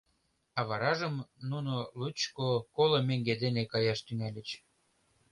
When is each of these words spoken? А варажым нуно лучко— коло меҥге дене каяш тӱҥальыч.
А 0.59 0.61
варажым 0.67 1.15
нуно 1.49 1.73
лучко— 1.99 2.47
коло 2.75 2.99
меҥге 3.07 3.35
дене 3.43 3.63
каяш 3.71 3.99
тӱҥальыч. 4.05 4.49